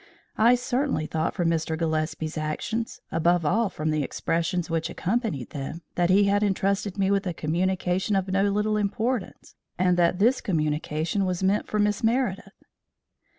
[0.39, 1.77] "I certainly thought from Mr.
[1.77, 7.11] Gillespie's actions, above all from the expressions which accompanied them, that he had entrusted me
[7.11, 12.03] with a communication of no little importance, and that this communication was meant for Miss
[12.03, 12.63] Meredith."